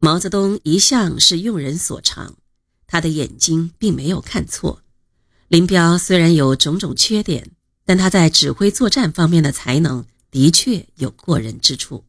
[0.00, 2.36] 毛泽东一向是用人所长，
[2.86, 4.82] 他的眼睛并没有看错。
[5.48, 7.50] 林彪虽然有种种缺点，
[7.84, 12.04] 但他在指挥作战方面的才能的确有过人之处。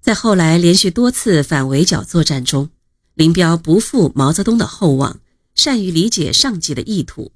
[0.00, 2.70] 在后来连续多次反围剿作战中，
[3.12, 5.20] 林彪不负毛泽东的厚望，
[5.54, 7.32] 善于理解上级的意图。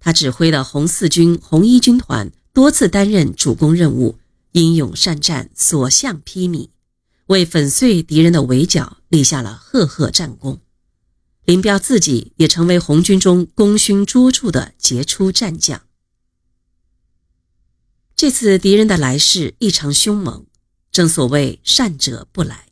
[0.00, 4.18] 他指挥的红四军、红一军团多次担任主攻任务，
[4.52, 6.70] 英勇善战，所向披靡。
[7.26, 10.60] 为粉碎敌人的围剿立下了赫赫战功，
[11.44, 15.82] 林彪自己也成为红军中功勋卓著的杰出战将。
[18.14, 20.46] 这次敌人的来势异常凶猛，
[20.92, 22.66] 正所谓善者不来。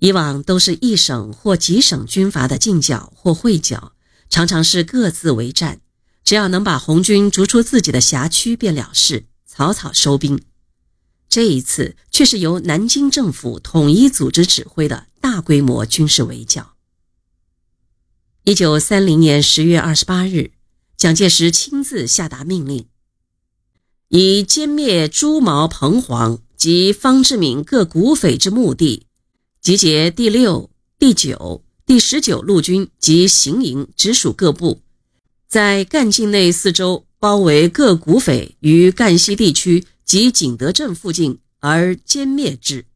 [0.00, 3.94] 以往都是一省或几省军阀的进剿或会剿，
[4.28, 5.80] 常常是各自为战，
[6.22, 10.42] 只要能把红军逐出自己的辖区便了事，草草收兵。
[11.36, 16.72] 这一次却是由南京政府统一组织指挥的大规模军事围剿。
[18.44, 20.52] 一九三零年十月二十八日，
[20.96, 22.86] 蒋介石亲自下达命令，
[24.08, 29.06] 以歼灭朱毛、彭黄及方志敏各股匪之目的，
[29.60, 34.80] 集结第六、第九、第十九路军及行营直属各部，
[35.46, 39.84] 在赣境内四周包围各股匪于赣西地区。
[40.06, 42.86] 及景德镇附近而歼灭之。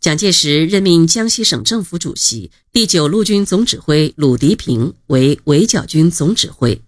[0.00, 6.82] 蒋介石任命江西省政府主席、第九路军总指挥鲁涤平为围剿军总指挥，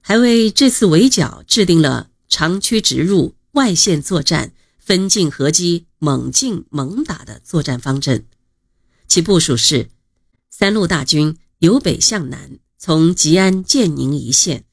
[0.00, 8.26] 还为这次围剿制定了长驱直入、外线作战、分进合击、猛进猛打的作战方针。
[9.06, 9.90] 其部署是：
[10.50, 14.64] 三路大军由北向南，从吉安、建宁一线。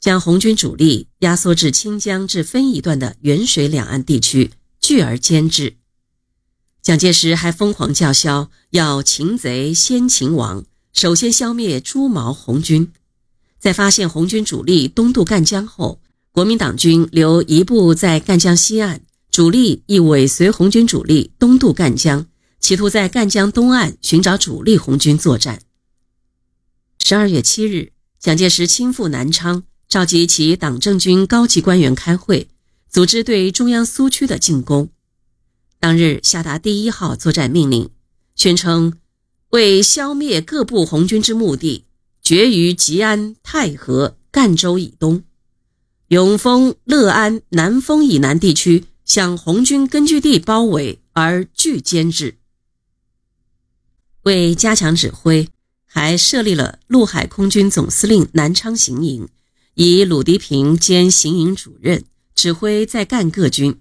[0.00, 5.76] 将红军主力压缩至清江至分宜段的沅水两岸地区，聚而歼之。
[6.80, 12.92] 蒋介石还疯狂叫嚣，要擒贼先擒王，首先消灭朱毛红军。
[13.58, 16.00] 在发现红军主力东渡赣江后，
[16.30, 19.00] 国民党军留一部在赣江西岸，
[19.32, 22.24] 主力亦尾随红军主力东渡赣江，
[22.60, 25.60] 企图在赣江东岸寻找主力红军作战。
[27.04, 29.64] 十二月七日，蒋介石亲赴南昌。
[29.88, 32.48] 召集其党政军高级官员开会，
[32.90, 34.90] 组织对中央苏区的进攻。
[35.80, 37.88] 当日下达第一号作战命令，
[38.34, 38.98] 宣称
[39.48, 41.86] 为消灭各部红军之目的，
[42.20, 45.22] 决于吉安、太和、赣州以东、
[46.08, 52.36] 永丰、乐安、南丰以南地区，向红军根据地包围而拒歼之。
[54.24, 55.48] 为加强指挥，
[55.86, 59.26] 还设立了陆海空军总司令南昌行营。
[59.80, 63.78] 以鲁涤平兼行营主任，指挥在赣各军，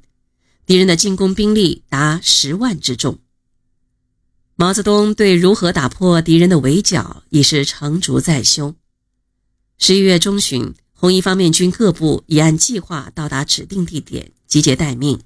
[0.64, 3.18] 敌人的进攻兵力达十万之众。
[4.56, 8.76] 毛泽东对如何打破敌人的围剿已是成竹在胸。
[9.80, 15.20] 十一月中旬，红一方面军各部已按计划到达指定地点，集结待命。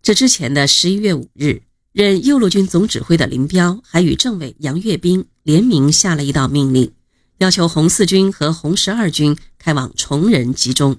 [0.00, 6.92] 这之前的十一月五日，任右路军总指挥的林彪还与政委杨岳斌联名下了一道命令。
[7.38, 10.98] 要求红四军和红十二军开往崇仁集中。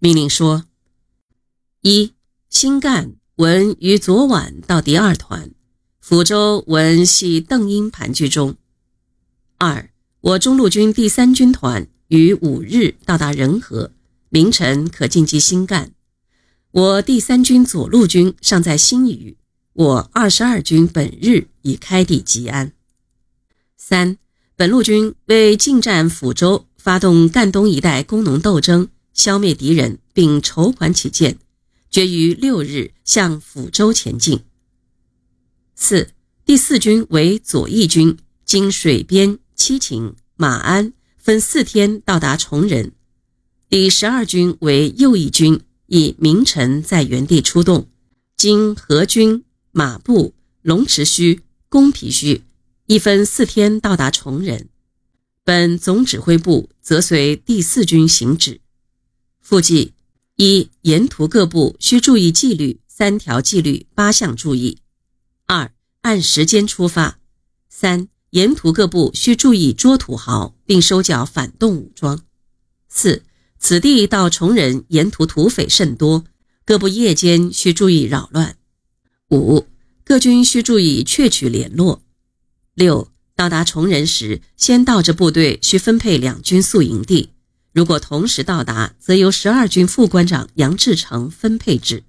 [0.00, 0.64] 命令说：
[1.82, 2.14] 一、
[2.50, 5.52] 新干闻于昨晚到第二团，
[6.04, 8.56] 抚州闻系邓英盘踞中。
[9.58, 9.88] 二、
[10.20, 13.92] 我中路军第三军团于五日到达仁和，
[14.30, 15.92] 凌晨可进击新干。
[16.72, 19.36] 我第三军左路军尚在新余，
[19.74, 22.72] 我二十二军本日已开抵吉安。
[23.76, 24.18] 三。
[24.58, 31.36] 本路军为进占抚州，发动赣东一带工农斗争，消灭敌人，并筹款起见，
[31.90, 34.44] 决于六日向抚州前进。
[35.74, 36.10] 四
[36.44, 42.92] 第四军为左翼军，经水边、七情、马鞍，分四天到达崇仁。
[43.68, 47.88] 第十二军为右翼军，以明晨在原地出动，
[48.36, 49.42] 经河军、
[49.72, 52.42] 马步、龙池圩、公皮圩。
[52.86, 54.68] 一分四天到达崇仁，
[55.46, 58.60] 本总指挥部则随第四军行止。
[59.40, 59.92] 附记：
[60.34, 64.78] 一、沿途各部需注意纪律，三条纪律八项注意。
[65.46, 65.70] 二、
[66.00, 67.20] 按时间出发。
[67.68, 72.24] 三、沿途各部需注意捉土豪，并收缴反动武装。
[72.88, 73.22] 四、
[73.60, 76.24] 此地到崇仁沿途土匪甚多，
[76.64, 78.56] 各部夜间需注意扰乱。
[79.30, 79.64] 五、
[80.02, 82.02] 各军需注意确取联络。
[82.74, 87.28] 六到达崇仁时，先到这部队需分配两军宿营地。
[87.72, 92.02] 如果同时到达，则由十二军副官长杨志成分配之。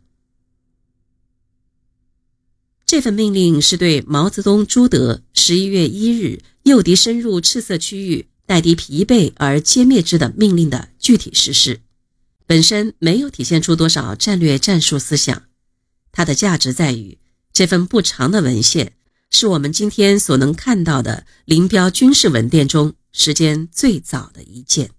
[2.85, 11.81] 这份命令是对毛泽东朱德十一月一日诱敌深入赤色区域，待敌疲惫而歼灭之的命令的具体实施，
[12.45, 15.43] 本身没有体现出多少战略战术思想。
[16.13, 17.17] 它的价值在于，
[17.51, 18.93] 这份不长的文献
[19.29, 24.96] 是我们今天所能看到的林彪军事文件中时间最早的一件。